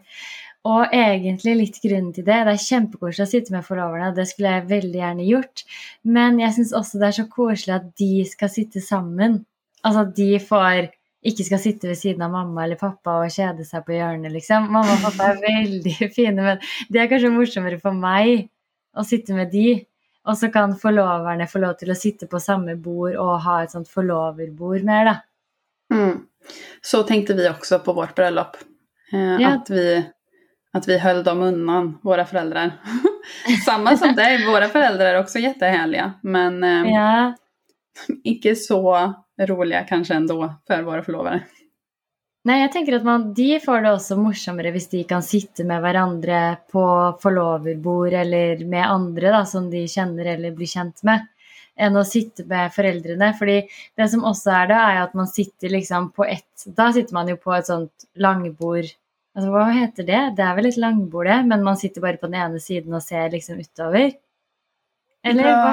[0.68, 2.38] Og egentlig litt grunn til det.
[2.46, 5.64] Det er kjempekoselig å sitte med forloverne, det skulle jeg veldig gjerne gjort.
[6.06, 9.40] Men jeg syns også det er så koselig at de skal sitte sammen.
[9.82, 10.92] Altså at de får
[11.26, 14.66] ikke skal sitte ved siden av mamma eller pappa og kjede seg på hjørnet, liksom.
[14.74, 18.48] Mamma og pappa er veldig fine, men det er kanskje morsommere for meg
[18.98, 19.82] å sitte med de.
[20.30, 23.74] Og så kan forloverne få lov til å sitte på samme bord og ha et
[23.74, 25.16] sånt forloverbord mer, da.
[25.94, 26.26] Mm.
[26.82, 28.56] Så tenkte vi også på vårt bröllop.
[29.12, 29.54] Eh, ja.
[29.54, 30.04] Att vi
[30.72, 32.72] att vi höll dem undan, våra föräldrar.
[33.64, 36.12] Samma som dig, våra föräldrar är också jättehärliga.
[36.20, 37.34] Men eh, ja.
[38.24, 41.42] inte så roliga kanske ändå för våra förlovare.
[42.44, 45.82] Nej, jag tänker att man, de får det också morsommere hvis de kan sitta med
[45.82, 51.26] varandra på förloverbord eller med andra då, som de känner eller blir känt med,
[51.76, 53.32] än att sitta med föräldrarna.
[53.32, 53.46] För
[53.96, 57.28] det som också är det, är att man sitter liksom på ett, då sitter man
[57.28, 58.84] ju på ett sånt långbord
[59.32, 60.20] Altså, hva heter det?
[60.36, 63.04] Det er vel et langbord, det, men man sitter bare på den ene siden og
[63.04, 64.12] ser liksom utover?
[65.24, 65.72] Eller ja, hva?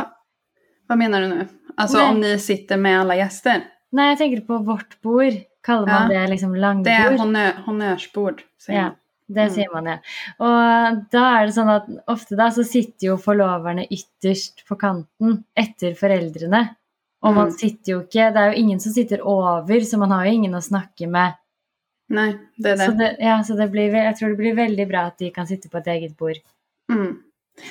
[0.90, 1.44] Hva mener du nå?
[1.80, 3.66] Altså om ni sitter med alla gäster?
[3.96, 5.38] Nei, jeg tenker på vårt bord.
[5.66, 6.22] Kaller man ja.
[6.24, 6.88] det liksom langbord?
[6.88, 8.42] Det er honør, honnørsbord.
[8.72, 8.88] Ja,
[9.28, 9.54] det mm.
[9.54, 9.98] sier man, ja.
[10.46, 15.42] Og da er det sånn at ofte da så sitter jo forloverne ytterst på kanten
[15.58, 16.64] etter foreldrene.
[17.28, 17.56] Og man mm.
[17.60, 20.56] sitter jo ikke Det er jo ingen som sitter over, så man har jo ingen
[20.56, 21.36] å snakke med
[22.10, 22.86] Nej, det är det.
[22.86, 25.48] Så det, ja, så det blir, jag tror det blir väldigt bra att de kan
[25.48, 26.36] sitta på ett eget bord.
[26.94, 27.18] Mm.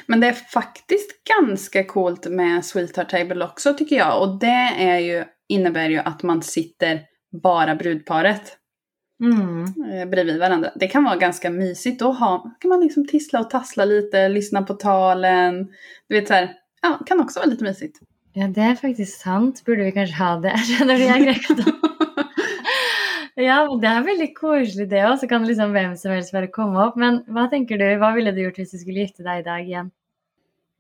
[0.07, 4.23] Men det är faktiskt ganska coolt med Sweetheart Table också tycker jag.
[4.23, 7.01] Och det är ju, innebär ju att man sitter
[7.43, 8.57] bara brudparet
[9.23, 9.65] mm.
[9.65, 10.71] Eh, bredvid varandra.
[10.75, 12.01] Det kan vara ganska mysigt.
[12.01, 15.69] Då ha, kan man liksom tissla och tassla lite, lyssna på talen.
[16.09, 17.99] Du vet så här, ja, kan också vara lite mysigt.
[18.33, 19.65] Ja, det är faktiskt sant.
[19.65, 20.59] Borde vi kanske ha det?
[20.79, 21.37] Känner jag
[23.39, 25.21] Ja, det er veldig koselig det òg.
[25.21, 26.97] Så kan liksom hvem som helst bare komme opp.
[26.99, 29.69] Men hva tenker du, hva ville du gjort hvis du skulle gifte deg i dag
[29.69, 29.93] igen?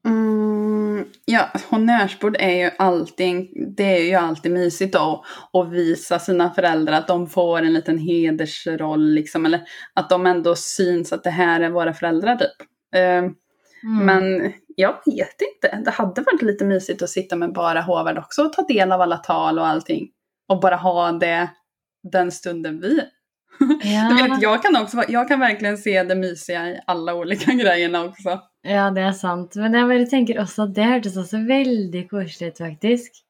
[0.06, 6.50] Mm, ja, honnörsbord är ju alltid, det är ju alltid mysigt då att visa sina
[6.50, 9.60] föräldrar att de får en liten hedersroll liksom, eller
[9.94, 12.62] att de ändå syns att det här är våra föräldrar typ.
[12.96, 13.34] Uh, mm.
[13.82, 18.42] Men jag vet inte, det hade varit lite mysigt att sitta med bara Håvard också
[18.42, 20.08] och ta del av alla tal och allting.
[20.48, 21.48] Och bara ha det
[22.12, 23.00] den stunden vi
[23.82, 24.28] Ja.
[24.28, 28.40] vet, jag, kan också, jag kan verkligen se det mysiga i alla olika grejerna också.
[28.62, 29.54] Ja, det är sant.
[29.54, 33.24] Men jag bara tänker också att det hördes också väldigt koselig faktiskt.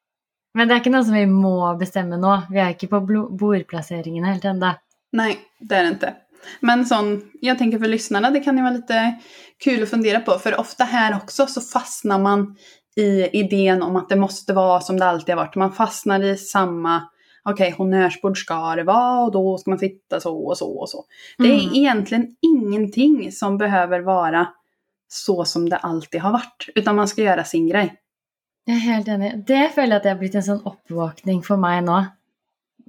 [0.53, 2.41] Men det är inte något som vi må bestämma nu.
[2.53, 3.01] Vi är inte på
[3.39, 4.75] bordplaceringen helt ända.
[5.11, 6.13] Nej, det är det inte.
[6.59, 9.19] Men sån, jag tänker för lyssnarna, det kan ju vara lite
[9.63, 10.31] kul att fundera på.
[10.39, 12.55] För ofta här också så fastnar man
[12.95, 15.55] i idén om att det måste vara som det alltid har varit.
[15.55, 17.09] Man fastnar i samma
[17.45, 20.89] okej, okay, honnörsbord ska det vara och då ska man sitta så och så och
[20.89, 21.05] så.
[21.37, 21.75] Det är mm.
[21.75, 24.47] egentligen ingenting som behöver vara
[25.07, 27.95] så som det alltid har varit, utan man ska göra sin grej.
[28.65, 29.43] Jag är helt enig.
[29.47, 32.05] Det føler jeg at det har blivit en sånn oppvåkning for meg nå.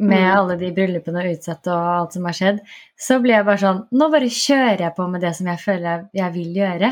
[0.01, 0.39] med Mm.
[0.39, 2.61] alle de bryllupene utsatt og alt som har skjedd,
[2.97, 5.89] så blir jeg bare sånn Nå bare kjører jeg på med det som jeg føler
[5.89, 6.91] jeg, jeg vil gjøre.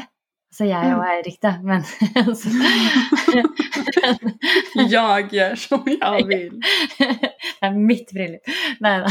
[0.50, 0.98] Så jeg Mm.
[0.98, 1.58] og Eirik, da.
[1.62, 1.82] Men
[2.26, 2.48] altså
[4.88, 6.60] Jag gör som jag vill.
[7.60, 8.40] Det er mitt bryllup.
[8.80, 9.06] Da.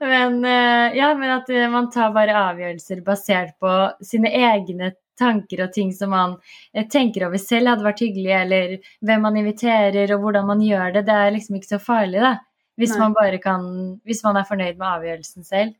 [0.00, 3.72] Men eh, ja, men at eh, man tar bare avgjørelser basert på
[4.04, 6.36] sine egne tanker og ting som man
[6.74, 8.72] eh, tenker over selv hadde vært hyggelig, eller
[9.04, 11.04] hvem man inviterer og hvordan man gjør det.
[11.06, 12.34] Det er liksom ikke så farlig, da.
[12.80, 13.02] Hvis Nei.
[13.04, 13.64] man bare kan
[14.08, 15.74] Hvis man er fornøyd med avgjørelsen selv.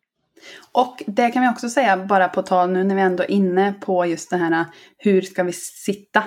[0.73, 3.75] Och det kan vi också säga, bara på tal nu när vi ändå är inne
[3.81, 4.65] på just det här
[4.99, 6.25] hur ska vi sitta?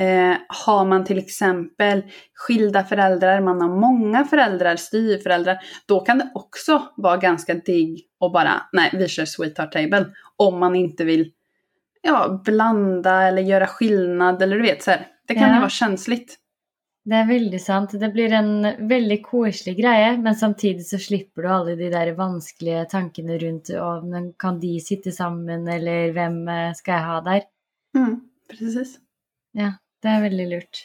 [0.00, 2.02] Eh, har man till exempel
[2.34, 8.32] skilda föräldrar, man har många föräldrar, styvföräldrar, då kan det också vara ganska digg och
[8.32, 10.06] bara, nej vi kör sweetheart table.
[10.36, 11.32] Om man inte vill
[12.02, 15.06] ja, blanda eller göra skillnad eller du vet så här.
[15.28, 15.54] Det kan Ja.
[15.54, 16.36] ju vara känsligt.
[17.10, 17.94] Det er veldig sant.
[17.98, 18.52] Det blir en
[18.90, 24.06] veldig koselig greie, men samtidig så slipper du alle de der vanskelige tankene rundt om
[24.12, 27.48] men kan de sitte sammen, eller hvem eh, skal jeg ha der?
[27.98, 28.14] Mm,
[28.52, 28.94] precis.
[30.00, 30.84] Det er veldig lurt.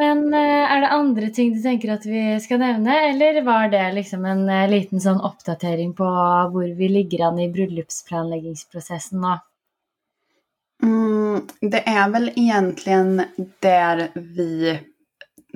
[0.00, 3.84] Men eh, er det andre ting du tenker at vi skal nevne, eller var det
[3.98, 6.08] liksom en eh, liten sånn oppdatering på
[6.56, 9.36] hvor vi ligger an i bryllupsplanleggingsprosessen nå?
[10.84, 13.22] Mm, det är väl egentligen
[13.60, 14.80] där vi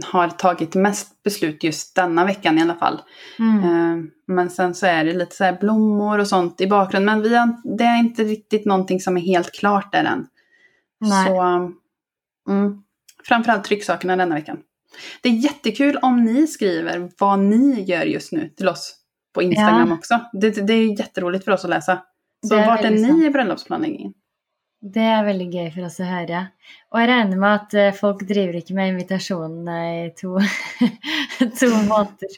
[0.07, 3.01] har tagit mest beslut just denna veckan i alla fall.
[3.38, 3.64] Mm.
[3.64, 7.14] Eh, Men sen så är det lite så här blommor och sånt i bakgrunden.
[7.21, 10.27] Men vi har, det är inte riktigt någonting som är helt klart där än.
[11.01, 11.27] Nej.
[11.27, 11.43] Så
[12.49, 12.83] mm,
[13.29, 14.59] framförallt trycksakerna denna veckan.
[15.23, 18.95] Det är jättekul om ni skriver vad ni gör just nu till oss
[19.35, 19.95] på Instagram Ja.
[19.95, 20.21] också.
[20.33, 22.03] Det, det är jätteroligt för oss att läsa.
[22.49, 23.23] Så är vart är ni sant.
[23.23, 24.12] i bröllopsplanläggningen?
[24.79, 26.45] Det er veldig gøy for oss å høre.
[26.93, 30.37] Og jeg regner med at eh, folk driver ikke med invitasjonene i to,
[31.59, 32.37] to måneder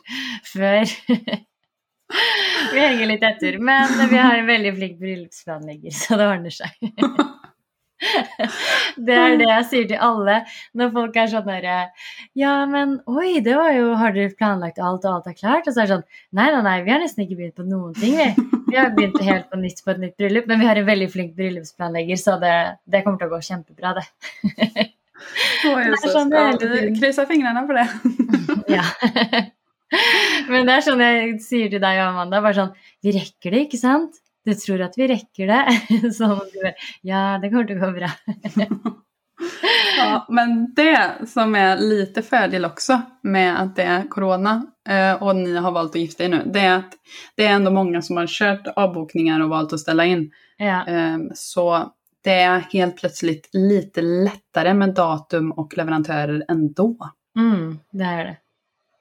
[0.48, 0.94] før.
[2.72, 6.74] Vi henger litt etter, men vi har en veldig flink bryllupsplanlegger, så det ordner seg.
[8.96, 10.38] Det er det jeg sier til alle
[10.78, 11.74] når folk er sånn derre
[12.38, 15.68] Ja, men oi, det var jo Har dere planlagt alt, og alt er klart?
[15.68, 16.06] Og så er det sånn
[16.38, 18.46] Nei, nei, nei, vi har nesten ikke begynt på noen ting, vi.
[18.70, 21.10] Vi har begynt helt på nytt på et nytt bryllup, men vi har en veldig
[21.12, 22.54] flink bryllupsplanlegger, så det,
[22.88, 24.06] det kommer å gå kjempebra, det.
[25.64, 26.12] Är Jesus.
[26.12, 27.00] sån Ja, väldigt vi fin.
[27.00, 27.88] kryssar fingrarna på det.
[28.76, 28.84] Ja.
[30.48, 33.80] Men det er sånn jeg sier til deg, Amanda, bare sånn Vi rekker det, ikke
[33.80, 34.19] sant?
[34.44, 36.12] Du tror at vi rekker det?
[36.16, 36.72] Sånn at du
[37.02, 38.10] Ja, det kommer til å gå bra.
[39.98, 45.36] Ja, men det som är lite fördel också med att det är corona eh, och
[45.36, 46.92] ni har valt att gifta er nu, det är att
[47.34, 50.30] det är ändå många som har kört avbokningar och valt att ställa in.
[50.56, 50.86] Ja.
[50.86, 51.92] Eh, Så
[52.24, 56.96] det är helt plötsligt lite lättare med datum och leverantörer ändå.
[57.36, 58.36] Mm, det er det.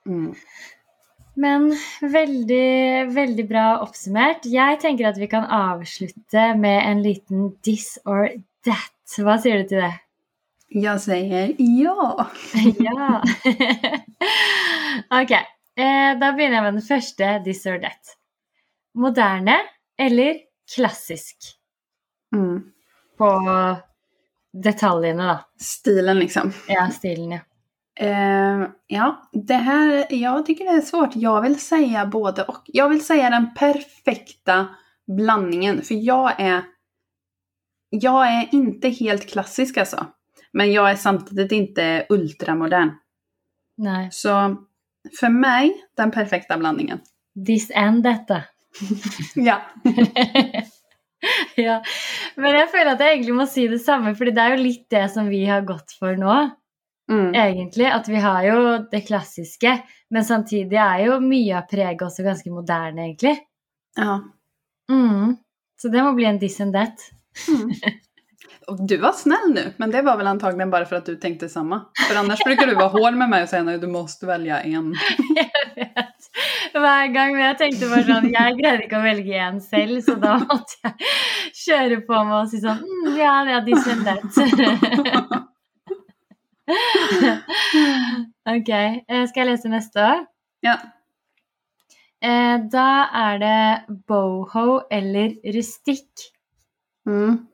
[0.09, 0.33] Mm.
[1.39, 1.69] Men
[2.03, 4.43] veldig, veldig bra oppsummert.
[4.49, 8.27] Jeg tenker at vi kan avslutte med en liten this or
[8.67, 8.95] that.
[9.17, 9.93] Hva sier du til det?
[10.69, 12.27] Jag säger ja!
[12.89, 13.21] ja.
[15.21, 15.31] ok,
[15.79, 18.15] eh, da begynner jeg med den første this or that.
[18.93, 19.55] Moderne
[19.99, 20.43] eller
[20.75, 21.55] klassisk
[22.35, 22.59] Mm.
[23.17, 23.29] på
[24.53, 25.37] detaljene, da.
[25.57, 26.51] Stilen liksom.
[26.69, 27.39] Ja, stilen, ja.
[28.01, 31.15] Eh, ja, det här, jag tycker det är svårt.
[31.15, 32.61] Jag vill säga både och.
[32.65, 34.67] Jag vill säga den perfekta
[35.07, 35.81] blandningen.
[35.81, 36.63] För jag är,
[37.89, 40.05] jag är inte helt klassisk alltså.
[40.53, 42.91] Men jag är samtidigt inte ultramodern.
[43.77, 44.09] Nei.
[44.11, 44.55] Så
[45.19, 46.99] för mig, den perfekta blandningen.
[47.47, 48.43] This and dette.
[49.35, 49.61] Ja.
[51.55, 51.83] ja.
[52.35, 54.85] Men jeg føler at jeg egentlig må si det samme, fordi det er jo litt
[54.91, 56.35] det som vi har gått for nå.
[57.09, 57.33] Mm.
[57.35, 57.85] Egentlig.
[57.89, 58.57] At vi har jo
[58.91, 59.75] det klassiske,
[60.13, 63.37] men samtidig er jo mye av preget også ganske moderne, egentlig.
[63.97, 64.19] ja.
[64.91, 65.37] Mm.
[65.81, 66.99] Så det må bli en this and that.
[67.47, 67.69] Mm.
[68.67, 71.49] Och Du var snäll nu, men det var väl antagligen bara för att du tänkte
[71.49, 71.81] samma.
[72.09, 74.95] För annars brukar du vara hård med mig och säga att du måste välja en.
[75.35, 76.15] Jeg vet.
[76.73, 77.31] Hver gang.
[77.35, 80.77] Men jeg tenkte bare sånn Jeg greide ikke å velge en selv, så da måtte
[80.83, 80.93] jeg
[81.65, 85.45] kjøre på med å si sånn mm, Ja, ja, this and that.
[88.55, 88.69] ok.
[89.09, 90.07] eh, Skal jeg lese neste?
[90.65, 90.77] Ja.
[92.21, 96.29] Eh, Da er det boho eller rustikk.
[97.07, 97.45] Mm.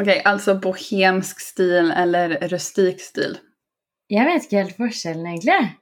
[0.00, 3.38] Okej, alltså bohemsk stil eller rustik stil.
[4.10, 5.76] Jeg vet ikke helt forskjellen, egentlig.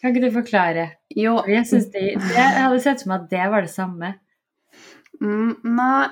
[0.00, 0.88] Kan ikke du forklare?
[1.14, 4.14] Jo, synes det, jeg hadde sett for meg at det var det samme.
[5.20, 6.08] mm, nej.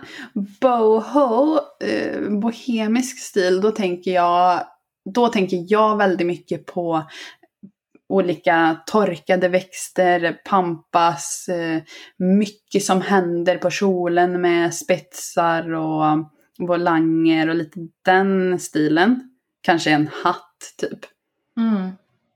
[0.63, 4.67] Boho, eh, bohemisk stil, då tänker jag
[5.15, 7.03] då tänker jag väldigt mycket på
[8.09, 11.83] olika torkade växter, pampas, eh,
[12.17, 19.31] mycket som händer på kjolen med spetsar och volanger och lite den stilen.
[19.63, 20.99] Kanske en hatt typ.
[21.57, 21.91] Mm.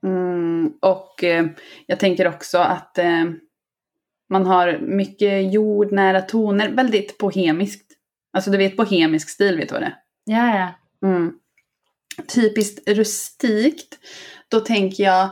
[0.05, 1.47] Mm, och eh,
[1.87, 3.25] jag tänker också att eh,
[4.31, 7.93] man har mycket jordnära toner, väldigt bohemiskt.
[8.33, 9.97] Alltså du vet bohemisk stil, vet du vad det är?
[10.25, 10.69] Ja, ja.
[11.09, 11.33] Mm.
[12.35, 13.99] Typiskt rustikt,
[14.49, 15.31] då tänker jag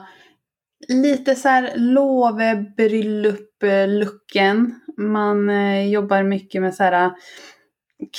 [0.88, 4.74] lite så här låvebryllup-looken.
[4.96, 7.12] Man eh, jobbar mycket med så här eh,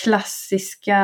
[0.04, 1.00] klassiska,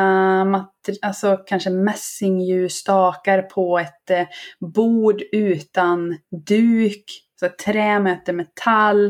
[1.01, 4.27] alltså kanske mässingljusstakar på ett eh,
[4.73, 6.17] bord utan
[6.47, 7.03] duk.
[7.39, 9.05] Så trä möter metall.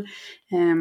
[0.51, 0.75] Eh,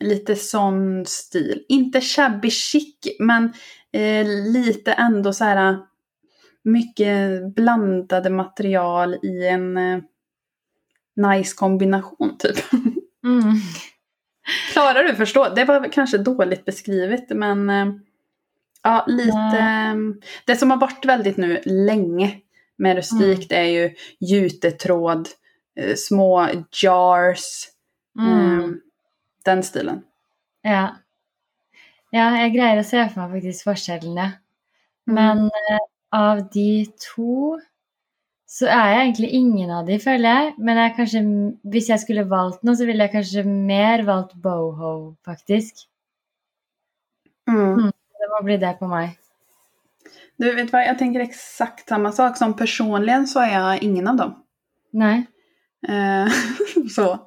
[0.00, 1.64] lite sån stil.
[1.68, 3.52] Inte shabby chic, men
[3.92, 5.78] eh, lite ändå så här eh,
[6.64, 9.98] mycket blandade material i en eh,
[11.16, 12.56] nice kombination typ.
[13.24, 13.54] Mm.
[14.72, 15.48] Klarar du förstå?
[15.54, 17.86] Det var kanske dåligt beskrivet men eh,
[18.82, 19.38] ja, lite.
[19.38, 20.14] Nej.
[20.46, 22.40] Det som har varit väldigt nu länge
[22.76, 25.28] med rustikt är ju jutetråd,
[25.96, 26.48] små
[26.82, 27.68] jars,
[28.18, 28.60] Mm.
[28.60, 28.70] eh,
[29.44, 30.02] den stilen.
[30.62, 30.88] Ja.
[32.10, 34.26] ja, jeg greier å se for meg faktisk forskjellene.
[35.06, 35.78] Men eh,
[36.12, 37.58] av de to
[38.52, 40.50] så er jeg egentlig ingen av de, føler jeg.
[40.60, 41.22] Men jeg kanskje,
[41.72, 45.86] hvis jeg skulle valgt noe, så ville jeg kanskje mer valgt boho, faktisk.
[47.48, 47.88] Mm.
[47.88, 49.16] Det må bli det på meg.
[50.36, 52.36] Du vet vad, jag tänker exakt samma sak.
[52.36, 54.34] Som personligen så är jag ingen av dem.
[54.92, 55.26] Nei?
[55.88, 56.32] Eh,
[56.94, 57.26] så.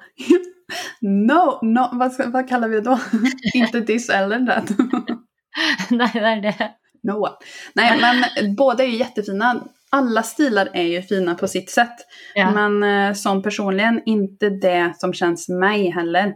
[1.00, 2.98] No, no vad, ska, vad kallar vi det då?
[3.54, 4.70] Inte this eller that.
[5.90, 6.74] Nei, det er det.
[7.06, 7.28] No.
[7.74, 8.00] Nej,
[8.40, 9.64] men båda är ju jättefina.
[9.90, 11.96] Alla stilar är ju fina på sitt sätt.
[12.34, 12.50] Ja.
[12.50, 16.34] Men eh, som personligen inte det som känns mig heller.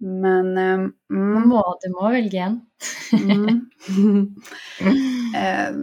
[0.00, 0.58] Men...
[0.58, 0.78] Eh,
[1.08, 2.60] Man mm, må, du må velge en.
[3.12, 3.66] mm.
[5.36, 5.74] eh,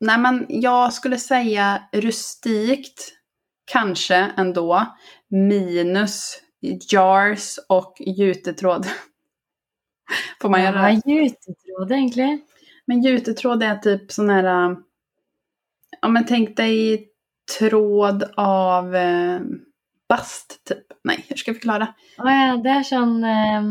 [0.00, 3.14] nej men jag skulle säga rustikt.
[3.64, 4.86] Kanske ändå.
[5.30, 6.42] Minus
[6.90, 8.86] jars och jutetråd.
[10.40, 10.88] Får man göra det?
[10.88, 12.38] er jutetråd, egentlig?
[12.88, 14.44] Men jutetråd är typ sån här...
[14.44, 14.76] äh,
[16.00, 17.08] Ja men tänk dig
[17.58, 19.40] tråd av eh,
[20.08, 20.84] bast typ.
[21.04, 21.94] Nej, hur ska jag förklara?
[22.18, 23.70] Å ja, det er sånn eh,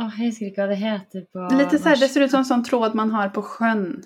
[0.00, 2.44] Åh, jeg husker ikke hva det heter på Lite så här, det ser ut som
[2.44, 4.02] sån tråd man har på sjön.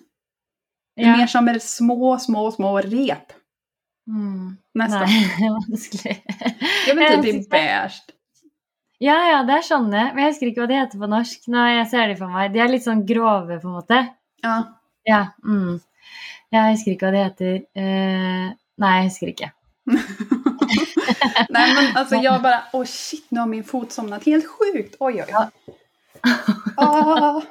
[0.94, 1.16] Ja.
[1.16, 3.32] Mer som är små, små, små rep.
[4.10, 4.56] Mm.
[4.74, 5.06] Nästan.
[5.06, 6.16] Nei, det.
[6.86, 8.02] Jag Jeg inte, det synes är beige.
[8.98, 10.02] Ja, ja, det er sånne.
[10.14, 11.48] Men jeg husker ikke hva de heter på norsk.
[11.50, 12.52] Nå, jeg ser de for meg.
[12.54, 14.00] De er litt sånn grove, på en måte.
[14.44, 14.57] Ja.
[15.09, 15.20] Ja.
[15.44, 15.80] Mm.
[16.54, 17.54] Jeg husker ikke hva de heter.
[17.74, 18.48] Eh,
[18.85, 19.50] nei, jeg husker ikke.
[21.50, 24.96] Nej men alltså jag bara, åh shit nu har min fot somnat helt sjukt.
[25.00, 25.72] Oj oj oj.
[26.76, 27.42] Ah.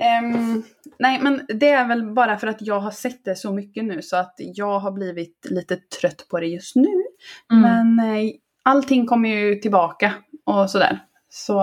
[0.00, 0.62] Ehm,
[0.98, 4.02] nej men det är väl bara för att jag har sett det så mycket nu
[4.02, 7.04] så att jag har blivit lite trött på det just nu.
[7.52, 7.62] Mm.
[7.62, 8.30] Men eh,
[8.62, 10.14] allting kommer ju tillbaka
[10.46, 10.98] och sådär.
[11.28, 11.60] Så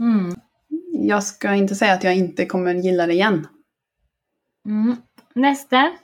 [0.00, 0.34] Mm.
[1.08, 3.46] Jag ska inte säga att jag inte kommer gilla det igen.
[4.66, 4.96] Mm.
[5.34, 5.96] Neste.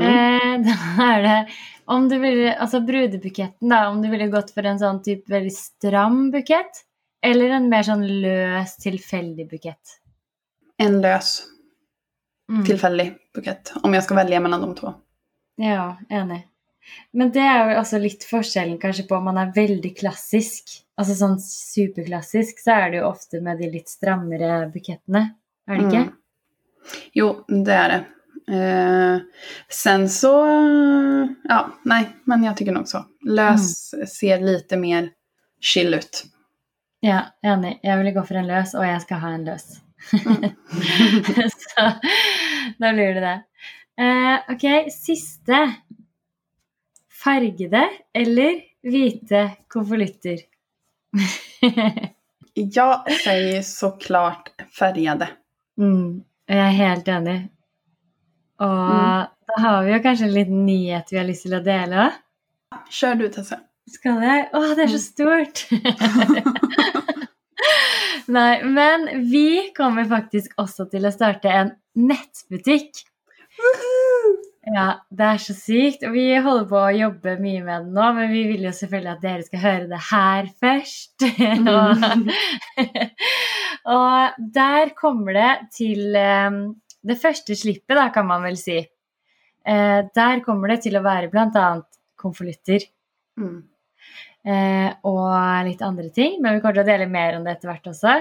[0.00, 0.64] Mm.
[0.64, 1.48] Eh, det
[1.84, 3.88] om du ville, altså brudebuketten, da.
[3.88, 6.82] Om du ville gått for en sånn type veldig stram bukett,
[7.24, 9.94] eller en mer sånn løs, tilfeldig bukett.
[10.78, 11.46] En lös
[12.50, 12.64] Mm.
[12.64, 13.72] tillfällig bukett.
[13.82, 14.94] Om jag ska välja mellan de två.
[15.56, 16.46] Ja, enig.
[17.12, 20.76] Men det er jo også litt forskjellen kanskje på om man er veldig klassisk.
[20.98, 25.24] Altså sånn superklassisk, så er det jo ofte med de litt strammere bukettene.
[25.68, 26.06] Er det ikke?
[26.08, 26.14] Mm.
[27.18, 28.04] Jo, det är det.
[28.48, 29.20] Eh,
[29.68, 30.32] sen så,
[31.48, 33.04] ja, nej, men jag tycker nog så.
[33.26, 35.10] Lös ser lite mer
[35.60, 36.24] chill ut.
[37.00, 37.78] Ja, enig.
[37.82, 39.66] Jeg ville gå for en løs, og jeg skal ha en løs.
[40.12, 40.48] Mm.
[41.62, 41.84] så
[42.78, 43.36] da blir det det.
[43.98, 45.60] Eh, ok, siste.
[47.18, 50.38] Fargede eller hvite konvolutter?
[52.54, 55.28] Jag säger såklart färgade.
[55.78, 57.48] mm, jeg er helt enig.
[58.60, 59.26] Og Mm.
[59.48, 62.08] da har vi jo kanskje en liten nyhet vi har lyst til å dele.
[62.90, 63.60] Kör du Tessa.
[63.90, 64.48] Skal jeg?
[64.52, 65.66] Å, det er så stort!
[68.28, 72.90] Nei, men vi kommer faktisk også til å starte en nettbutikk.
[74.68, 75.54] Ja, det er så.
[76.08, 79.12] Og vi holder på å jobbe mye med det nå, men vi vil jo selvfølgelig
[79.14, 81.26] at dere skal høre det her først.
[81.76, 82.04] og,
[83.96, 86.60] og der kommer det til eh,
[87.08, 88.78] det første slippet, da, kan man vel si.
[88.82, 91.68] Eh, der kommer det til å være bl.a.
[92.18, 92.84] konvolutter.
[93.38, 93.62] Mm.
[94.46, 96.38] Eh, og litt andre ting.
[96.42, 98.14] Men vi kommer til å dele mer om det etter hvert også.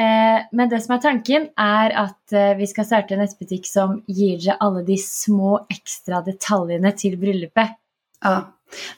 [0.00, 4.00] Eh, men det som er tanken, er at eh, vi skal starte en nettbutikk som
[4.10, 7.78] gir dere alle de små ekstra detaljene til bryllupet.
[8.20, 8.36] Ja,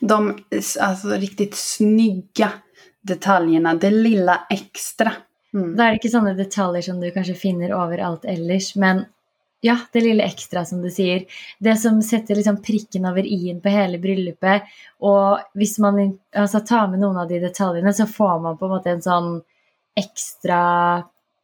[0.01, 2.51] de alltså, riktigt snygga
[3.03, 5.13] detaljerna, det lilla extra.
[5.53, 5.73] Mm.
[5.77, 9.03] Da er det ikke sånne detaljer som du kanskje finner overalt ellers, men
[9.65, 11.25] ja, det lille extra som du säger.
[11.59, 14.63] Det som sätter liksom pricken över i-en på hela bröllopet.
[14.97, 18.85] Och om man alltså, tar med någon av de detaljerna så får man på en
[18.85, 19.41] en sån
[19.95, 20.57] extra,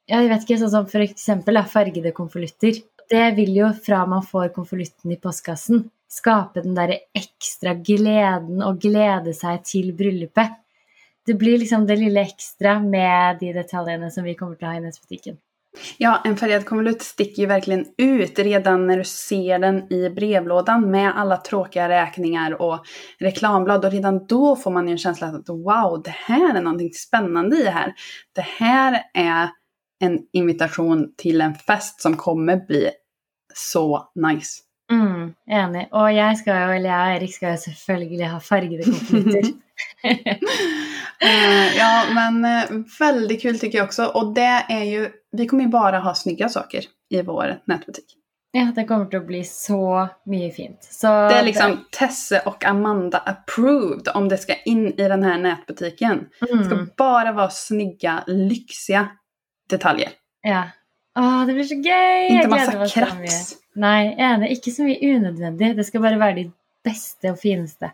[0.05, 0.57] ja, jag vet inte.
[0.57, 2.73] sånn som för exempel färgade konvolutter.
[3.09, 8.79] Det vill ju från man får konvolutten i postkassen, skapa den där extra glädjen och
[8.79, 10.51] glädja sig till bröllopet.
[11.25, 14.81] Det blir liksom det lilla extra med de detaljerna som vi kommer att ha i
[15.01, 15.37] butiken.
[15.97, 20.91] Ja, en färgad konvolut sticker ju verkligen ut redan när du ser den i brevlådan
[20.91, 22.85] med alla tråkiga räkningar och
[23.19, 23.85] reklamblad.
[23.85, 27.57] Och redan då får man ju en känsla att wow, det här är någonting spännande
[27.57, 27.93] i det här.
[28.35, 29.49] Det här är
[29.99, 32.89] en invitation till en fest som kommer bli
[33.53, 34.63] så nice.
[34.91, 35.85] Mm, enig.
[35.93, 39.51] Og jeg skal jo, eller jeg og Erik skal jo selvfølgelig ha fargede konvolutter.
[41.21, 44.05] Eh, ja, men eh, väldigt kul tycker jag också.
[44.05, 48.15] Och det är ju, vi kommer ju bara ha snygga saker i vår nätbutik.
[48.51, 50.83] Ja, det kommer å bli så mye fint.
[50.83, 55.37] Så Det är liksom Tesse och Amanda approved om det ska in i den här
[55.37, 56.25] nätbutiken.
[56.39, 59.07] Det ska mm, bara vara snygga, lyxiga
[59.69, 60.09] detaljer.
[60.41, 60.63] Ja.
[61.19, 62.27] Å, det blir så gøy!
[62.29, 63.55] Inte massa krafts.
[63.75, 64.51] Nei, enig.
[64.57, 65.75] Ikke så mye unødvendig.
[65.77, 66.45] Det skal bare være de
[66.85, 67.91] beste og fineste.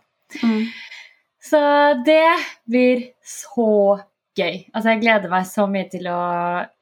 [1.46, 1.62] Så
[2.06, 3.70] det blir så
[4.36, 4.64] gøy.
[4.74, 6.20] Altså, jeg gleder meg så mye til å,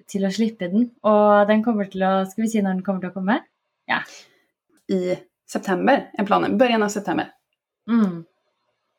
[0.10, 0.90] til å slippe den.
[1.10, 3.42] Og den kommer til å Skal vi si når den kommer til å komme?
[4.94, 5.18] I
[5.50, 7.32] september är planen, början av september.
[7.90, 8.24] Mm.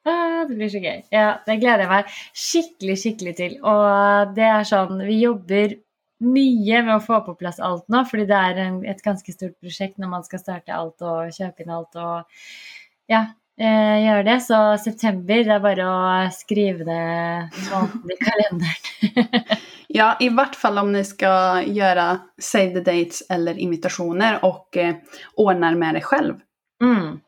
[0.05, 1.01] Ah, det blir så gøy.
[1.11, 3.57] Ja, det gleder jeg meg skikkelig, skikkelig til.
[3.65, 5.79] Og det er sånn Vi jobber
[6.25, 9.57] mye med å få på plass alt nå, fordi det er en, et ganske stort
[9.61, 12.37] prosjekt når man skal starte alt og kjøpe inn alt og
[13.11, 13.25] ja,
[13.61, 14.39] eh, gjøre det.
[14.47, 16.03] Så september, det er bare å
[16.35, 17.05] skrive det
[17.71, 19.63] måneden i kalenderen.
[19.95, 24.95] Ja, i vart fall om ni ska göra save the dates eller invitationer och eh,
[25.37, 26.35] ordnar med det själv.
[26.83, 27.21] Mm.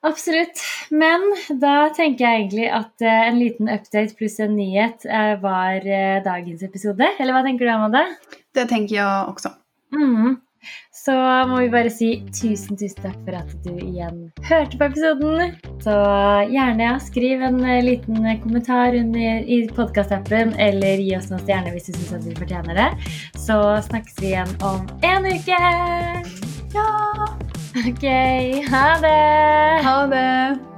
[0.00, 0.62] Absolutt.
[0.90, 1.20] Men
[1.60, 5.06] da tenker jeg egentlig at eh, en liten update pluss en nyhet
[5.42, 7.06] var eh, dagens episode.
[7.18, 8.02] Eller hva tenker du, Amanda?
[8.54, 9.52] Det tänker jag också.
[9.94, 10.40] Mm.
[11.08, 11.14] Så
[11.48, 15.54] må vi bare si tusen, tusen takk for at du igjen hørte på episoden.
[15.80, 15.94] Så
[16.52, 21.88] gjerne skriv en eh, liten kommentar under, i podkastappen, eller gi oss noen stjerner hvis
[21.88, 22.88] du syns at vi fortjener det.
[23.40, 23.56] Så
[23.88, 25.62] snakkes vi igjen om en uke!
[26.76, 26.88] Ja,
[27.88, 28.04] Ok,
[28.68, 29.84] ha det!
[29.84, 30.77] ha det!